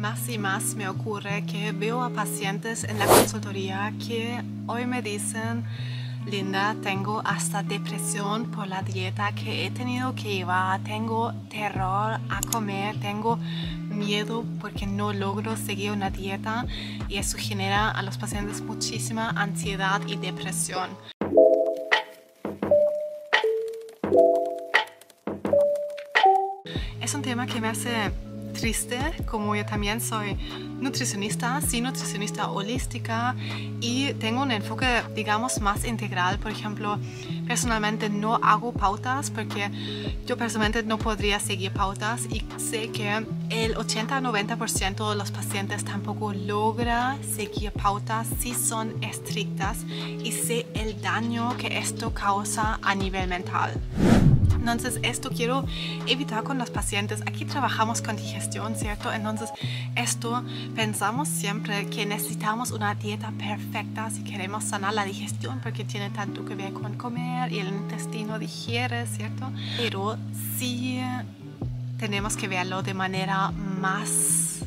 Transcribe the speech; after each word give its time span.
Más 0.00 0.30
y 0.30 0.38
más 0.38 0.76
me 0.76 0.88
ocurre 0.88 1.44
que 1.44 1.72
veo 1.72 2.02
a 2.02 2.08
pacientes 2.08 2.84
en 2.84 2.98
la 2.98 3.04
consultoría 3.04 3.92
que 3.98 4.42
hoy 4.66 4.86
me 4.86 5.02
dicen, 5.02 5.62
Linda, 6.24 6.74
tengo 6.82 7.20
hasta 7.22 7.62
depresión 7.62 8.50
por 8.50 8.66
la 8.66 8.80
dieta 8.80 9.34
que 9.34 9.66
he 9.66 9.70
tenido 9.70 10.14
que 10.14 10.36
llevar, 10.36 10.82
tengo 10.84 11.34
terror 11.50 12.18
a 12.30 12.40
comer, 12.50 12.98
tengo 12.98 13.36
miedo 13.90 14.42
porque 14.58 14.86
no 14.86 15.12
logro 15.12 15.54
seguir 15.58 15.92
una 15.92 16.08
dieta 16.08 16.64
y 17.06 17.18
eso 17.18 17.36
genera 17.36 17.90
a 17.90 18.02
los 18.02 18.16
pacientes 18.16 18.62
muchísima 18.62 19.28
ansiedad 19.28 20.00
y 20.06 20.16
depresión. 20.16 20.88
Es 27.02 27.12
un 27.12 27.20
tema 27.20 27.46
que 27.46 27.60
me 27.60 27.68
hace 27.68 28.12
triste, 28.60 28.98
como 29.24 29.56
yo 29.56 29.64
también 29.64 30.02
soy 30.02 30.36
nutricionista, 30.80 31.60
sí 31.60 31.80
nutricionista 31.80 32.50
holística 32.50 33.36
y 33.80 34.14
tengo 34.14 34.42
un 34.42 34.50
enfoque, 34.50 35.02
digamos, 35.14 35.60
más 35.60 35.84
integral. 35.84 36.38
Por 36.38 36.50
ejemplo, 36.50 36.98
personalmente 37.46 38.08
no 38.08 38.36
hago 38.36 38.72
pautas 38.72 39.30
porque 39.30 39.70
yo 40.26 40.36
personalmente 40.36 40.82
no 40.82 40.98
podría 40.98 41.40
seguir 41.40 41.72
pautas 41.72 42.26
y 42.30 42.44
sé 42.58 42.90
que 42.90 43.24
el 43.50 43.74
80-90% 43.74 45.10
de 45.10 45.16
los 45.16 45.30
pacientes 45.30 45.84
tampoco 45.84 46.32
logra 46.32 47.18
seguir 47.34 47.72
pautas 47.72 48.26
si 48.38 48.54
son 48.54 48.94
estrictas 49.02 49.84
y 50.22 50.32
sé 50.32 50.66
el 50.74 51.00
daño 51.00 51.56
que 51.56 51.78
esto 51.78 52.12
causa 52.14 52.78
a 52.82 52.94
nivel 52.94 53.28
mental. 53.28 53.80
Entonces, 54.60 55.00
esto 55.02 55.30
quiero 55.30 55.64
evitar 56.06 56.42
con 56.42 56.58
los 56.58 56.70
pacientes. 56.70 57.22
Aquí 57.22 57.44
trabajamos 57.44 58.02
con 58.02 58.16
digestión, 58.16 58.76
¿cierto? 58.76 59.10
Entonces, 59.12 59.50
esto 59.96 60.44
pensamos 60.74 61.28
siempre 61.28 61.86
que 61.86 62.06
necesitamos 62.06 62.70
una 62.70 62.94
dieta 62.94 63.32
perfecta 63.32 64.10
si 64.10 64.22
queremos 64.22 64.64
sanar 64.64 64.94
la 64.94 65.04
digestión, 65.04 65.60
porque 65.62 65.84
tiene 65.84 66.10
tanto 66.10 66.44
que 66.44 66.54
ver 66.54 66.72
con 66.72 66.94
comer 66.94 67.52
y 67.52 67.58
el 67.58 67.68
intestino 67.68 68.38
digiere, 68.38 69.06
¿cierto? 69.06 69.50
Pero 69.76 70.16
sí 70.58 71.00
tenemos 71.98 72.36
que 72.36 72.48
verlo 72.48 72.82
de 72.82 72.94
manera 72.94 73.50
más 73.50 74.60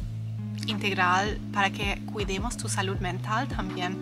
integral 0.68 1.40
para 1.52 1.72
que 1.72 2.02
cuidemos 2.12 2.58
tu 2.58 2.70
salud 2.70 2.98
mental 3.00 3.48
también, 3.48 3.98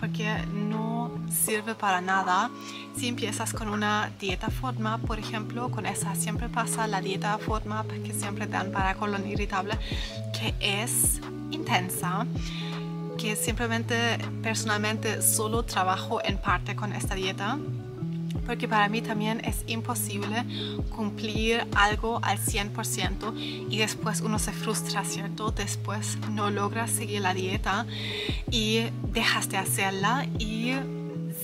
porque 0.00 0.44
no 0.52 0.95
sirve 1.30 1.74
para 1.74 2.00
nada 2.00 2.50
si 2.96 3.08
empiezas 3.08 3.52
con 3.52 3.68
una 3.68 4.10
dieta 4.18 4.48
forma, 4.48 4.98
por 4.98 5.18
ejemplo, 5.18 5.70
con 5.70 5.86
esa 5.86 6.14
siempre 6.14 6.48
pasa 6.48 6.86
la 6.86 7.00
dieta 7.00 7.36
forma 7.38 7.84
que 8.04 8.12
siempre 8.12 8.46
dan 8.46 8.72
para 8.72 8.94
colon 8.94 9.26
irritable, 9.28 9.78
que 10.32 10.54
es 10.60 11.20
intensa 11.50 12.26
que 13.18 13.34
simplemente 13.36 14.18
personalmente 14.42 15.22
solo 15.22 15.62
trabajo 15.64 16.20
en 16.22 16.38
parte 16.38 16.76
con 16.76 16.92
esta 16.92 17.14
dieta 17.14 17.58
porque 18.46 18.68
para 18.68 18.88
mí 18.88 19.02
también 19.02 19.44
es 19.44 19.64
imposible 19.66 20.44
cumplir 20.94 21.66
algo 21.74 22.20
al 22.22 22.38
100% 22.38 23.68
y 23.68 23.76
después 23.76 24.20
uno 24.20 24.38
se 24.38 24.52
frustra, 24.52 25.04
¿cierto? 25.04 25.50
Después 25.50 26.16
no 26.30 26.50
logras 26.50 26.90
seguir 26.90 27.22
la 27.22 27.34
dieta 27.34 27.86
y 28.50 28.84
dejas 29.12 29.48
de 29.48 29.56
hacerla 29.56 30.26
y 30.38 30.74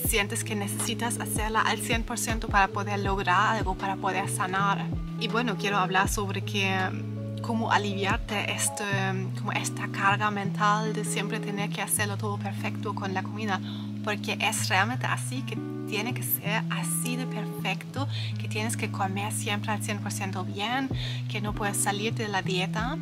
sientes 0.03 0.43
que 0.43 0.55
necesitas 0.55 1.19
hacerla 1.19 1.61
al 1.61 1.79
100% 1.79 2.47
para 2.47 2.67
poder 2.67 2.99
lograr 2.99 3.57
algo, 3.57 3.75
para 3.75 3.95
poder 3.95 4.29
sanar. 4.29 4.85
Y 5.19 5.27
bueno, 5.27 5.57
quiero 5.57 5.77
hablar 5.77 6.09
sobre 6.09 6.41
que 6.41 6.75
cómo 7.41 7.71
aliviarte 7.71 8.51
este, 8.51 8.85
como 9.37 9.51
esta 9.51 9.87
carga 9.89 10.31
mental 10.31 10.93
de 10.93 11.03
siempre 11.05 11.39
tener 11.39 11.69
que 11.69 11.81
hacerlo 11.81 12.17
todo 12.17 12.37
perfecto 12.37 12.95
con 12.95 13.13
la 13.13 13.21
comida, 13.21 13.59
porque 14.03 14.37
es 14.39 14.69
realmente 14.69 15.05
así 15.05 15.41
que 15.43 15.57
tiene 15.87 16.13
que 16.13 16.23
ser 16.23 16.63
así 16.69 17.15
de 17.17 17.27
perfecto, 17.27 18.07
que 18.39 18.47
tienes 18.47 18.77
que 18.77 18.89
comer 18.89 19.31
siempre 19.31 19.71
al 19.71 19.81
100% 19.81 20.45
bien, 20.51 20.89
que 21.29 21.41
no 21.41 21.53
puedes 21.53 21.77
salir 21.77 22.13
de 22.13 22.27
la 22.27 22.41
dieta. 22.41 22.97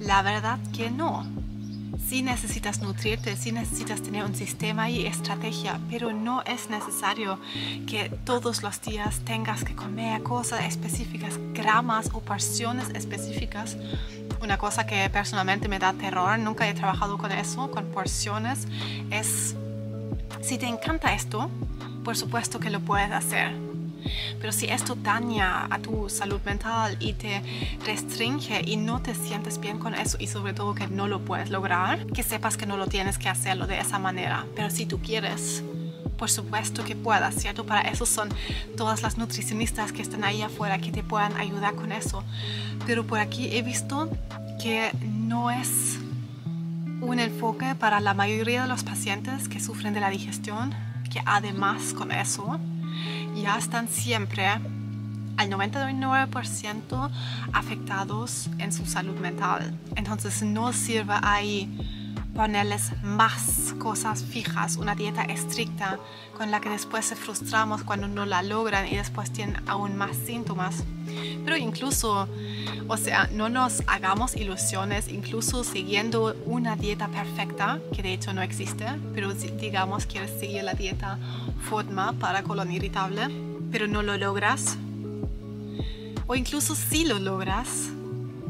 La 0.00 0.22
verdad 0.22 0.58
que 0.74 0.90
no. 0.90 1.26
Sí 2.06 2.22
necesitas 2.22 2.80
nutrirte, 2.80 3.36
sí 3.36 3.52
necesitas 3.52 4.02
tener 4.02 4.24
un 4.24 4.34
sistema 4.34 4.88
y 4.88 5.06
estrategia, 5.06 5.78
pero 5.90 6.12
no 6.12 6.42
es 6.42 6.70
necesario 6.70 7.38
que 7.86 8.08
todos 8.24 8.62
los 8.62 8.80
días 8.80 9.20
tengas 9.20 9.64
que 9.64 9.74
comer 9.74 10.22
cosas 10.22 10.64
específicas, 10.64 11.38
gramas 11.52 12.10
o 12.12 12.20
porciones 12.20 12.88
específicas. 12.90 13.76
Una 14.40 14.56
cosa 14.56 14.86
que 14.86 15.08
personalmente 15.10 15.68
me 15.68 15.78
da 15.78 15.92
terror, 15.92 16.38
nunca 16.38 16.68
he 16.68 16.74
trabajado 16.74 17.18
con 17.18 17.32
eso, 17.32 17.70
con 17.70 17.86
porciones, 17.86 18.66
es 19.10 19.54
si 20.40 20.56
te 20.56 20.66
encanta 20.66 21.12
esto, 21.12 21.50
por 22.04 22.16
supuesto 22.16 22.58
que 22.58 22.70
lo 22.70 22.80
puedes 22.80 23.10
hacer. 23.10 23.67
Pero 24.40 24.52
si 24.52 24.66
esto 24.66 24.94
daña 24.94 25.66
a 25.66 25.78
tu 25.78 26.08
salud 26.08 26.40
mental 26.44 26.96
y 27.00 27.14
te 27.14 27.42
restringe 27.84 28.62
y 28.64 28.76
no 28.76 29.00
te 29.00 29.14
sientes 29.14 29.58
bien 29.58 29.78
con 29.78 29.94
eso 29.94 30.16
y 30.20 30.26
sobre 30.26 30.52
todo 30.52 30.74
que 30.74 30.86
no 30.88 31.08
lo 31.08 31.24
puedes 31.24 31.50
lograr, 31.50 32.06
que 32.06 32.22
sepas 32.22 32.56
que 32.56 32.66
no 32.66 32.76
lo 32.76 32.86
tienes 32.86 33.18
que 33.18 33.28
hacerlo 33.28 33.66
de 33.66 33.78
esa 33.78 33.98
manera. 33.98 34.46
Pero 34.54 34.70
si 34.70 34.86
tú 34.86 35.00
quieres, 35.00 35.62
por 36.16 36.30
supuesto 36.30 36.84
que 36.84 36.96
puedas, 36.96 37.34
¿cierto? 37.36 37.64
Para 37.64 37.88
eso 37.88 38.04
son 38.04 38.28
todas 38.76 39.02
las 39.02 39.18
nutricionistas 39.18 39.92
que 39.92 40.02
están 40.02 40.24
ahí 40.24 40.42
afuera 40.42 40.78
que 40.78 40.90
te 40.90 41.02
puedan 41.02 41.36
ayudar 41.36 41.74
con 41.74 41.92
eso. 41.92 42.24
Pero 42.86 43.06
por 43.06 43.20
aquí 43.20 43.56
he 43.56 43.62
visto 43.62 44.10
que 44.60 44.90
no 45.02 45.50
es 45.50 45.98
un 47.00 47.20
enfoque 47.20 47.74
para 47.76 48.00
la 48.00 48.12
mayoría 48.12 48.62
de 48.62 48.68
los 48.68 48.82
pacientes 48.82 49.48
que 49.48 49.60
sufren 49.60 49.94
de 49.94 50.00
la 50.00 50.10
digestión 50.10 50.74
que 51.08 51.22
además 51.24 51.94
con 51.94 52.12
eso 52.12 52.58
ya 53.34 53.56
están 53.56 53.88
siempre 53.88 54.46
al 55.38 55.50
99% 55.50 57.10
afectados 57.52 58.50
en 58.58 58.72
su 58.72 58.84
salud 58.86 59.16
mental. 59.20 59.72
Entonces 59.94 60.42
no 60.42 60.72
sirve 60.72 61.14
ahí 61.22 61.68
ponerles 62.38 62.92
más 63.02 63.74
cosas 63.80 64.22
fijas, 64.22 64.76
una 64.76 64.94
dieta 64.94 65.24
estricta 65.24 65.98
con 66.36 66.52
la 66.52 66.60
que 66.60 66.68
después 66.68 67.04
se 67.04 67.16
frustramos 67.16 67.82
cuando 67.82 68.06
no 68.06 68.26
la 68.26 68.44
logran 68.44 68.86
y 68.86 68.94
después 68.94 69.32
tienen 69.32 69.60
aún 69.68 69.96
más 69.96 70.16
síntomas. 70.16 70.84
Pero 71.44 71.56
incluso, 71.56 72.28
o 72.86 72.96
sea, 72.96 73.28
no 73.32 73.48
nos 73.48 73.82
hagamos 73.88 74.36
ilusiones, 74.36 75.08
incluso 75.08 75.64
siguiendo 75.64 76.36
una 76.46 76.76
dieta 76.76 77.08
perfecta, 77.08 77.80
que 77.92 78.04
de 78.04 78.12
hecho 78.12 78.32
no 78.32 78.40
existe, 78.40 78.86
pero 79.12 79.34
digamos 79.34 80.06
quieres 80.06 80.30
seguir 80.38 80.62
la 80.62 80.74
dieta 80.74 81.18
FODMA 81.68 82.12
para 82.20 82.44
colon 82.44 82.70
irritable, 82.70 83.26
pero 83.72 83.88
no 83.88 84.04
lo 84.04 84.16
logras, 84.16 84.78
o 86.28 86.36
incluso 86.36 86.76
si 86.76 87.04
lo 87.04 87.18
logras, 87.18 87.90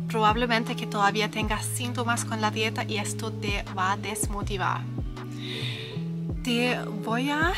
probablemente 0.09 0.75
que 0.75 0.87
todavía 0.87 1.31
tengas 1.31 1.65
síntomas 1.65 2.25
con 2.25 2.41
la 2.41 2.51
dieta 2.51 2.85
y 2.85 2.97
esto 2.97 3.31
te 3.31 3.65
va 3.77 3.93
a 3.93 3.97
desmotivar. 3.97 4.81
Te 6.43 6.79
voy 7.05 7.31
a 7.31 7.53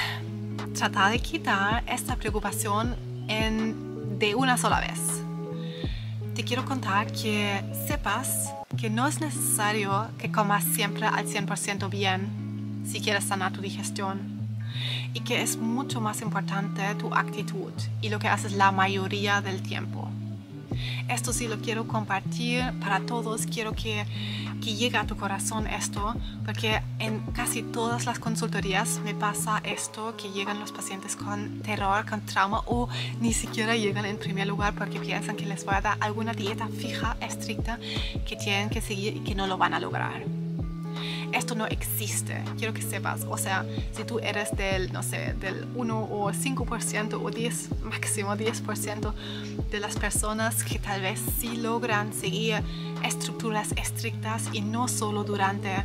tratar 0.75 1.12
de 1.12 1.21
quitar 1.21 1.84
esta 1.87 2.16
preocupación 2.16 2.97
en, 3.28 4.19
de 4.19 4.34
una 4.34 4.56
sola 4.56 4.81
vez. 4.81 5.00
Te 6.34 6.44
quiero 6.44 6.65
contar 6.65 7.12
que 7.12 7.62
sepas 7.87 8.53
que 8.77 8.91
no 8.91 9.06
es 9.06 9.21
necesario 9.21 10.09
que 10.19 10.31
comas 10.31 10.65
siempre 10.65 11.06
al 11.06 11.27
100% 11.27 11.88
bien 11.91 12.82
si 12.84 13.00
quieres 13.00 13.25
sanar 13.25 13.53
tu 13.53 13.61
digestión 13.61 14.41
y 15.12 15.21
que 15.21 15.43
es 15.43 15.56
mucho 15.56 16.00
más 16.00 16.22
importante 16.22 16.82
tu 16.94 17.15
actitud 17.15 17.72
y 18.00 18.09
lo 18.09 18.19
que 18.19 18.28
haces 18.28 18.53
la 18.53 18.72
mayoría 18.72 19.41
del 19.41 19.62
tiempo. 19.62 20.09
Esto 21.08 21.32
sí 21.32 21.48
lo 21.48 21.58
quiero 21.58 21.86
compartir 21.86 22.64
para 22.80 23.00
todos, 23.00 23.46
quiero 23.46 23.72
que, 23.72 24.04
que 24.62 24.74
llegue 24.74 24.96
a 24.96 25.06
tu 25.06 25.16
corazón 25.16 25.66
esto, 25.66 26.14
porque 26.44 26.81
en 26.99 27.20
casi 27.32 27.62
todas 27.62 28.06
las 28.06 28.19
consultorías 28.19 29.00
me 29.05 29.14
pasa 29.14 29.60
esto, 29.64 30.16
que 30.16 30.31
llegan 30.31 30.60
los 30.60 30.72
pacientes 30.72 31.16
con 31.16 31.60
terror, 31.60 32.08
con 32.08 32.20
trauma 32.22 32.62
o 32.66 32.88
ni 33.20 33.32
siquiera 33.32 33.76
llegan 33.76 34.05
en 34.05 34.19
primer 34.19 34.46
lugar 34.46 34.75
porque 34.75 35.00
piensan 35.00 35.37
que 35.37 35.46
les 35.46 35.64
voy 35.64 35.75
a 35.75 35.81
dar 35.81 35.99
alguna 36.00 36.32
dieta 36.32 36.69
fija, 36.69 37.16
estricta, 37.20 37.78
que 38.26 38.37
tienen 38.37 38.70
que 38.70 38.81
seguir 38.81 39.16
y 39.16 39.20
que 39.20 39.34
no 39.34 39.46
lo 39.46 39.58
van 39.58 39.75
a 39.75 39.81
lograr 39.81 40.39
esto 41.32 41.55
no 41.55 41.67
existe, 41.67 42.43
quiero 42.59 42.75
que 42.75 42.82
sepas. 42.82 43.23
O 43.29 43.37
sea, 43.37 43.65
si 43.93 44.05
tú 44.05 44.19
eres 44.19 44.56
del, 44.56 44.93
no 44.93 45.03
sé, 45.03 45.35
del 45.35 45.67
1 45.75 45.99
o 45.99 46.32
5% 46.32 47.21
o 47.23 47.31
10, 47.31 47.82
máximo 47.82 48.35
10% 48.37 49.12
de 49.71 49.81
las 49.81 49.97
personas 49.97 50.62
que 50.65 50.79
tal 50.79 51.03
vez 51.03 51.21
sí 51.38 51.56
logran 51.56 52.12
seguir 52.12 52.62
estructuras 53.05 53.73
estrictas 53.73 54.49
y 54.53 54.61
no 54.61 54.88
solo 54.88 55.25
durante 55.25 55.85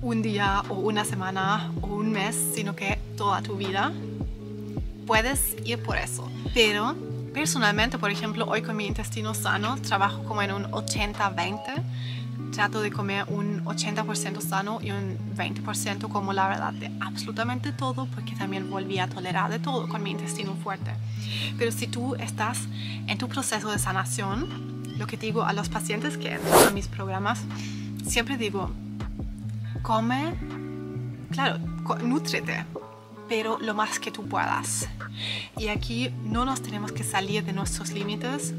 un 0.00 0.22
día 0.22 0.62
o 0.68 0.74
una 0.74 1.04
semana 1.04 1.72
o 1.82 1.86
un 1.86 2.12
mes, 2.12 2.36
sino 2.54 2.74
que 2.74 2.98
toda 3.16 3.42
tu 3.42 3.56
vida, 3.56 3.92
puedes 5.06 5.56
ir 5.64 5.82
por 5.82 5.96
eso. 5.96 6.30
Pero 6.54 6.94
personalmente, 7.34 7.98
por 7.98 8.10
ejemplo, 8.10 8.46
hoy 8.46 8.62
con 8.62 8.76
mi 8.76 8.86
intestino 8.86 9.34
sano 9.34 9.76
trabajo 9.80 10.22
como 10.24 10.42
en 10.42 10.52
un 10.52 10.64
80-20 10.64 11.82
trato 12.58 12.80
de 12.80 12.90
comer 12.90 13.24
un 13.28 13.64
80% 13.66 14.40
sano 14.40 14.80
y 14.82 14.90
un 14.90 15.16
20% 15.36 16.08
como 16.08 16.32
la 16.32 16.48
verdad 16.48 16.72
de 16.72 16.90
absolutamente 17.00 17.70
todo, 17.70 18.08
porque 18.12 18.34
también 18.34 18.68
volví 18.68 18.98
a 18.98 19.06
tolerar 19.06 19.48
de 19.48 19.60
todo 19.60 19.88
con 19.88 20.02
mi 20.02 20.10
intestino 20.10 20.56
fuerte. 20.56 20.90
Pero 21.56 21.70
si 21.70 21.86
tú 21.86 22.16
estás 22.16 22.58
en 23.06 23.16
tu 23.16 23.28
proceso 23.28 23.70
de 23.70 23.78
sanación, 23.78 24.82
lo 24.98 25.06
que 25.06 25.16
digo 25.16 25.44
a 25.44 25.52
los 25.52 25.68
pacientes 25.68 26.18
que 26.18 26.32
entran 26.32 26.66
a 26.66 26.70
mis 26.72 26.88
programas, 26.88 27.42
siempre 28.04 28.36
digo, 28.36 28.72
come, 29.82 30.34
claro, 31.30 31.60
nutrete, 32.02 32.64
pero 33.28 33.60
lo 33.60 33.72
más 33.74 34.00
que 34.00 34.10
tú 34.10 34.26
puedas. 34.26 34.88
Y 35.56 35.68
aquí 35.68 36.10
no 36.24 36.44
nos 36.44 36.60
tenemos 36.60 36.90
que 36.90 37.04
salir 37.04 37.44
de 37.44 37.52
nuestros 37.52 37.92
límites 37.92 38.52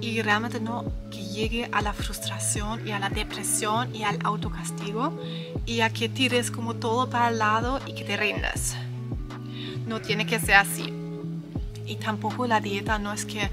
y 0.00 0.22
realmente 0.22 0.60
no 0.60 0.84
que 1.10 1.22
llegue 1.24 1.68
a 1.72 1.82
la 1.82 1.92
frustración 1.92 2.86
y 2.86 2.92
a 2.92 2.98
la 2.98 3.10
depresión 3.10 3.94
y 3.94 4.04
al 4.04 4.18
autocastigo 4.24 5.18
y 5.66 5.80
a 5.80 5.90
que 5.90 6.08
tires 6.08 6.50
como 6.50 6.74
todo 6.74 7.10
para 7.10 7.28
el 7.28 7.38
lado 7.38 7.80
y 7.86 7.94
que 7.94 8.04
te 8.04 8.16
rindas. 8.16 8.76
No 9.86 10.00
tiene 10.00 10.26
que 10.26 10.38
ser 10.38 10.54
así. 10.54 10.92
Y 11.86 11.96
tampoco 11.96 12.46
la 12.46 12.60
dieta 12.60 12.98
no 12.98 13.12
es 13.12 13.24
que 13.24 13.50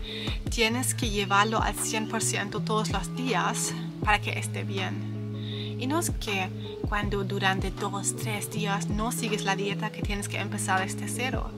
tienes 0.49 0.93
que 0.93 1.09
llevarlo 1.09 1.61
al 1.61 1.75
100% 1.75 2.63
todos 2.63 2.91
los 2.91 3.15
días 3.15 3.73
para 4.03 4.19
que 4.19 4.37
esté 4.37 4.63
bien. 4.63 5.77
Y 5.79 5.87
no 5.87 5.99
es 5.99 6.11
que 6.11 6.49
cuando 6.87 7.23
durante 7.23 7.71
dos, 7.71 8.15
tres 8.15 8.51
días 8.51 8.89
no 8.89 9.11
sigues 9.11 9.43
la 9.43 9.55
dieta 9.55 9.91
que 9.91 10.01
tienes 10.01 10.27
que 10.27 10.39
empezar 10.39 10.81
desde 10.81 11.07
cero. 11.07 11.49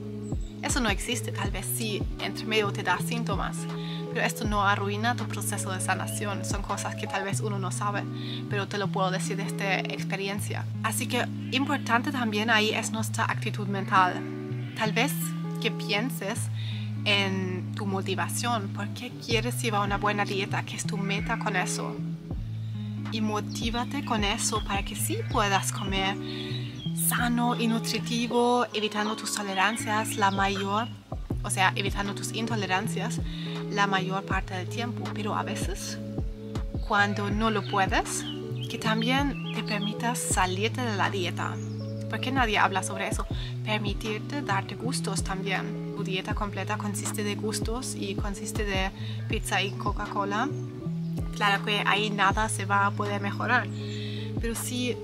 Eso 0.61 0.79
no 0.79 0.89
existe, 0.89 1.31
tal 1.31 1.51
vez 1.51 1.65
sí, 1.65 2.01
entre 2.19 2.45
medio 2.45 2.71
te 2.71 2.83
da 2.83 2.97
síntomas, 2.99 3.57
pero 4.17 4.25
esto 4.25 4.45
no 4.45 4.63
arruina 4.63 5.15
tu 5.15 5.27
proceso 5.27 5.71
de 5.71 5.79
sanación. 5.79 6.43
Son 6.43 6.63
cosas 6.63 6.95
que 6.95 7.05
tal 7.05 7.23
vez 7.23 7.39
uno 7.39 7.59
no 7.59 7.69
sabe, 7.71 8.03
pero 8.49 8.67
te 8.67 8.79
lo 8.79 8.87
puedo 8.87 9.11
decir 9.11 9.37
desde 9.37 9.93
experiencia. 9.93 10.65
Así 10.81 11.05
que 11.05 11.27
importante 11.51 12.11
también 12.11 12.49
ahí 12.49 12.71
es 12.71 12.89
nuestra 12.89 13.25
actitud 13.25 13.67
mental. 13.67 14.19
Tal 14.75 14.91
vez 14.91 15.13
que 15.61 15.69
pienses 15.69 16.39
en 17.05 17.73
tu 17.75 17.85
motivación, 17.85 18.69
por 18.69 18.87
qué 18.95 19.11
quieres 19.23 19.61
llevar 19.61 19.85
una 19.85 19.97
buena 19.97 20.25
dieta, 20.25 20.63
qué 20.63 20.77
es 20.77 20.87
tu 20.87 20.97
meta 20.97 21.37
con 21.37 21.55
eso. 21.55 21.95
Y 23.11 23.21
motívate 23.21 24.03
con 24.03 24.23
eso 24.23 24.63
para 24.63 24.81
que 24.83 24.95
sí 24.95 25.19
puedas 25.29 25.71
comer 25.71 26.17
sano 27.07 27.55
y 27.55 27.67
nutritivo, 27.67 28.65
evitando 28.73 29.15
tus 29.15 29.35
tolerancias 29.35 30.15
la 30.15 30.31
mayor, 30.31 30.87
o 31.47 31.49
sea, 31.49 31.71
evitando 31.75 32.13
tus 32.13 32.33
intolerancias 32.33 33.21
la 33.71 33.87
mayor 33.87 34.23
parte 34.25 34.53
del 34.53 34.67
tiempo. 34.67 35.03
Pero 35.13 35.33
a 35.33 35.43
veces, 35.43 35.97
cuando 36.87 37.29
no 37.29 37.49
lo 37.51 37.63
puedes, 37.63 38.25
que 38.69 38.77
también 38.77 39.53
te 39.55 39.63
permitas 39.63 40.19
salirte 40.19 40.81
de 40.81 40.95
la 40.97 41.09
dieta. 41.09 41.55
Porque 42.09 42.31
nadie 42.31 42.57
habla 42.57 42.83
sobre 42.83 43.07
eso. 43.07 43.25
Permitirte 43.65 44.41
darte 44.41 44.75
gustos 44.75 45.23
también. 45.23 45.93
Tu 45.95 46.03
dieta 46.03 46.35
completa 46.35 46.77
consiste 46.77 47.23
de 47.23 47.35
gustos 47.35 47.95
y 47.95 48.15
consiste 48.15 48.65
de 48.65 48.91
pizza 49.29 49.61
y 49.61 49.71
Coca-Cola. 49.71 50.49
Claro 51.35 51.63
que 51.63 51.81
ahí 51.85 52.09
nada 52.09 52.49
se 52.49 52.65
va 52.65 52.87
a 52.87 52.91
poder 52.91 53.21
mejorar. 53.21 53.67
Pero 54.41 54.53
si 54.53 54.97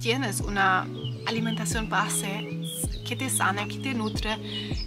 tienes 0.00 0.40
una 0.40 0.86
alimentación 1.26 1.88
base 1.88 2.60
que 3.06 3.16
te 3.16 3.28
sana, 3.28 3.66
que 3.66 3.78
te 3.78 3.92
nutre. 3.92 4.38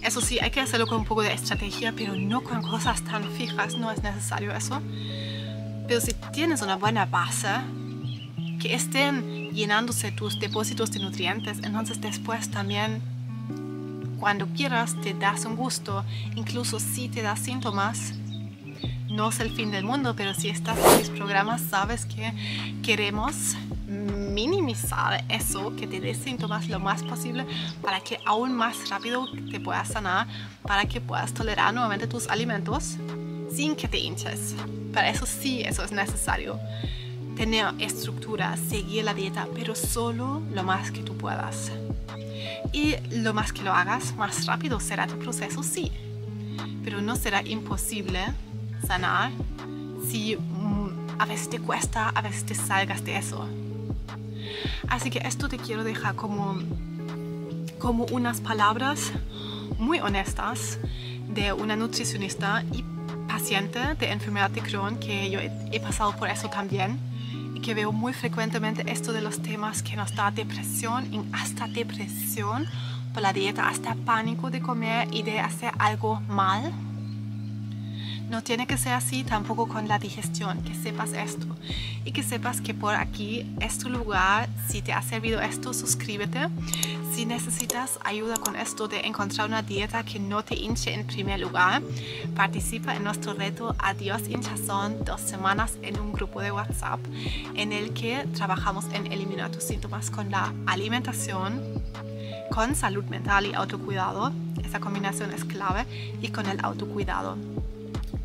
Eso 0.02 0.20
sí, 0.20 0.38
hay 0.40 0.50
que 0.50 0.60
hacerlo 0.60 0.86
con 0.86 0.98
un 0.98 1.04
poco 1.04 1.22
de 1.22 1.32
estrategia, 1.32 1.92
pero 1.96 2.14
no 2.16 2.42
con 2.42 2.62
cosas 2.62 3.02
tan 3.02 3.30
fijas, 3.32 3.76
no 3.76 3.90
es 3.90 4.02
necesario 4.02 4.54
eso. 4.54 4.80
Pero 5.86 6.00
si 6.00 6.14
tienes 6.32 6.62
una 6.62 6.76
buena 6.76 7.04
base, 7.04 7.48
que 8.60 8.74
estén 8.74 9.50
llenándose 9.50 10.10
tus 10.10 10.40
depósitos 10.40 10.90
de 10.90 11.00
nutrientes, 11.00 11.58
entonces 11.62 12.00
después 12.00 12.50
también, 12.50 13.02
cuando 14.18 14.46
quieras, 14.46 14.96
te 15.02 15.12
das 15.12 15.44
un 15.44 15.54
gusto, 15.54 16.02
incluso 16.34 16.80
si 16.80 17.10
te 17.10 17.20
das 17.20 17.40
síntomas, 17.40 18.14
no 19.14 19.28
es 19.28 19.38
el 19.38 19.50
fin 19.50 19.70
del 19.70 19.84
mundo, 19.84 20.14
pero 20.16 20.34
si 20.34 20.48
estás 20.48 20.76
en 20.76 20.98
mis 20.98 21.08
programas, 21.10 21.62
sabes 21.62 22.04
que 22.04 22.32
queremos 22.82 23.54
minimizar 23.86 25.24
eso, 25.28 25.74
que 25.76 25.86
te 25.86 26.00
dé 26.00 26.14
síntomas 26.14 26.68
lo 26.68 26.80
más 26.80 27.04
posible 27.04 27.46
para 27.80 28.00
que 28.00 28.18
aún 28.26 28.52
más 28.52 28.88
rápido 28.88 29.28
te 29.52 29.60
puedas 29.60 29.88
sanar, 29.88 30.26
para 30.62 30.86
que 30.86 31.00
puedas 31.00 31.32
tolerar 31.32 31.72
nuevamente 31.72 32.08
tus 32.08 32.26
alimentos 32.28 32.96
sin 33.54 33.76
que 33.76 33.86
te 33.86 33.98
hinches. 33.98 34.56
Para 34.92 35.08
eso 35.10 35.26
sí, 35.26 35.62
eso 35.62 35.84
es 35.84 35.92
necesario. 35.92 36.58
Tener 37.36 37.66
estructura, 37.78 38.56
seguir 38.56 39.04
la 39.04 39.14
dieta, 39.14 39.46
pero 39.54 39.76
solo 39.76 40.42
lo 40.52 40.64
más 40.64 40.90
que 40.90 41.02
tú 41.02 41.16
puedas. 41.16 41.70
Y 42.72 42.96
lo 43.12 43.32
más 43.32 43.52
que 43.52 43.62
lo 43.62 43.72
hagas, 43.72 44.16
más 44.16 44.46
rápido 44.46 44.80
será 44.80 45.06
tu 45.06 45.18
proceso, 45.20 45.62
sí. 45.62 45.92
Pero 46.82 47.00
no 47.00 47.14
será 47.14 47.42
imposible 47.42 48.20
sanar 48.84 49.30
si 50.08 50.36
mm, 50.36 51.18
a 51.18 51.26
veces 51.26 51.50
te 51.50 51.58
cuesta, 51.58 52.10
a 52.10 52.22
veces 52.22 52.44
te 52.44 52.54
salgas 52.54 53.04
de 53.04 53.16
eso. 53.16 53.48
Así 54.88 55.10
que 55.10 55.18
esto 55.20 55.48
te 55.48 55.56
quiero 55.56 55.84
dejar 55.84 56.14
como, 56.14 56.56
como 57.78 58.04
unas 58.06 58.40
palabras 58.40 59.12
muy 59.78 60.00
honestas 60.00 60.78
de 61.28 61.52
una 61.52 61.76
nutricionista 61.76 62.62
y 62.72 62.84
paciente 63.26 63.94
de 63.94 64.12
enfermedad 64.12 64.50
de 64.50 64.60
Crohn, 64.60 64.98
que 64.98 65.30
yo 65.30 65.40
he, 65.40 65.80
pasado 65.80 66.14
por 66.16 66.28
eso 66.28 66.48
también, 66.48 66.98
y 67.54 67.60
que 67.60 67.74
veo 67.74 67.90
muy 67.92 68.12
frecuentemente 68.12 68.84
esto 68.90 69.12
de 69.12 69.22
los 69.22 69.42
temas 69.42 69.82
que 69.82 69.96
nos 69.96 70.14
da 70.14 70.30
depresión, 70.30 71.28
hasta 71.32 71.66
depresión 71.66 72.66
por 73.12 73.22
la 73.22 73.32
dieta, 73.32 73.68
hasta 73.68 73.94
pánico 73.94 74.50
de 74.50 74.60
comer 74.60 75.08
y 75.12 75.22
de 75.22 75.40
hacer 75.40 75.72
algo 75.78 76.20
mal 76.28 76.72
no 78.34 78.42
tiene 78.42 78.66
que 78.66 78.76
ser 78.76 78.94
así 78.94 79.22
tampoco 79.22 79.68
con 79.68 79.86
la 79.86 80.00
digestión, 80.00 80.60
que 80.62 80.74
sepas 80.74 81.12
esto 81.12 81.46
y 82.04 82.10
que 82.10 82.24
sepas 82.24 82.60
que 82.60 82.74
por 82.74 82.96
aquí 82.96 83.46
es 83.60 83.78
tu 83.78 83.88
lugar. 83.88 84.48
Si 84.66 84.82
te 84.82 84.92
ha 84.92 85.02
servido 85.02 85.40
esto, 85.40 85.72
suscríbete. 85.72 86.48
Si 87.12 87.26
necesitas 87.26 87.96
ayuda 88.02 88.36
con 88.38 88.56
esto 88.56 88.88
de 88.88 89.02
encontrar 89.06 89.46
una 89.46 89.62
dieta 89.62 90.02
que 90.02 90.18
no 90.18 90.42
te 90.42 90.56
hinche 90.56 90.92
en 90.92 91.06
primer 91.06 91.38
lugar, 91.38 91.80
participa 92.34 92.96
en 92.96 93.04
nuestro 93.04 93.34
reto 93.34 93.76
Adiós 93.78 94.22
hinchazón, 94.28 95.04
dos 95.04 95.20
semanas 95.20 95.78
en 95.82 96.00
un 96.00 96.12
grupo 96.12 96.40
de 96.40 96.50
WhatsApp 96.50 96.98
en 97.54 97.72
el 97.72 97.92
que 97.92 98.26
trabajamos 98.34 98.86
en 98.92 99.12
eliminar 99.12 99.52
tus 99.52 99.62
síntomas 99.62 100.10
con 100.10 100.28
la 100.32 100.52
alimentación, 100.66 101.62
con 102.50 102.74
salud 102.74 103.04
mental 103.04 103.46
y 103.46 103.54
autocuidado. 103.54 104.32
Esa 104.64 104.80
combinación 104.80 105.32
es 105.32 105.44
clave 105.44 105.86
y 106.20 106.30
con 106.30 106.46
el 106.46 106.58
autocuidado. 106.64 107.53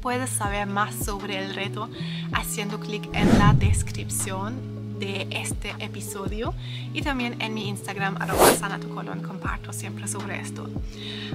Puedes 0.01 0.29
saber 0.29 0.67
más 0.67 0.95
sobre 0.95 1.43
el 1.43 1.55
reto 1.55 1.89
haciendo 2.31 2.79
clic 2.79 3.09
en 3.13 3.37
la 3.37 3.53
descripción 3.53 4.79
de 4.99 5.27
este 5.31 5.73
episodio 5.79 6.53
y 6.93 7.01
también 7.01 7.41
en 7.41 7.53
mi 7.53 7.69
Instagram 7.69 8.17
sanatocolon 8.59 9.21
comparto 9.21 9.71
siempre 9.71 10.07
sobre 10.07 10.39
esto. 10.39 10.69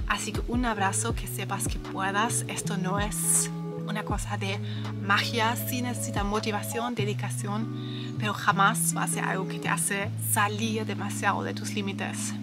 Así 0.07 0.33
que 0.33 0.41
un 0.49 0.65
abrazo, 0.67 1.15
que 1.15 1.27
sepas 1.27 1.67
que 1.67 1.79
puedas. 1.79 2.45
Esto 2.49 2.77
no 2.77 3.01
es 3.01 3.51
una 3.89 4.03
cosa 4.03 4.37
de 4.37 4.59
magia, 5.03 5.57
sí 5.57 5.83
necesita 5.83 6.25
motivación, 6.25 6.95
dedicación, 6.95 8.15
pero 8.19 8.35
jamás 8.35 8.95
va 8.97 9.05
a 9.05 9.09
ser 9.09 9.25
algo 9.25 9.49
que 9.49 9.59
te 9.59 9.69
hace 9.69 10.11
salir 10.33 10.85
demasiado 10.85 11.43
de 11.43 11.55
tus 11.55 11.75
límites. 11.75 12.35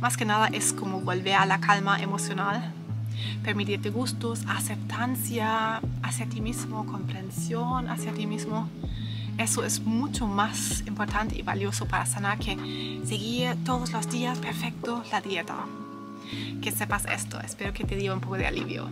Más 0.00 0.16
que 0.16 0.24
nada 0.24 0.48
es 0.48 0.72
como 0.72 1.00
volver 1.00 1.34
a 1.34 1.46
la 1.46 1.60
calma 1.60 2.00
emocional 2.00 2.72
permitirte 3.50 3.90
gustos, 3.90 4.42
aceptancia 4.46 5.80
hacia 6.04 6.26
ti 6.26 6.40
mismo, 6.40 6.86
comprensión 6.86 7.88
hacia 7.88 8.12
ti 8.12 8.24
mismo. 8.24 8.68
Eso 9.38 9.64
es 9.64 9.80
mucho 9.80 10.28
más 10.28 10.84
importante 10.86 11.36
y 11.36 11.42
valioso 11.42 11.84
para 11.86 12.06
sanar 12.06 12.38
que 12.38 12.56
seguir 13.04 13.56
todos 13.64 13.92
los 13.92 14.08
días 14.08 14.38
perfecto 14.38 15.02
la 15.10 15.20
dieta. 15.20 15.66
Que 16.62 16.70
sepas 16.70 17.06
esto, 17.06 17.40
espero 17.40 17.72
que 17.72 17.82
te 17.82 17.96
diera 17.96 18.14
un 18.14 18.20
poco 18.20 18.36
de 18.36 18.46
alivio. 18.46 18.88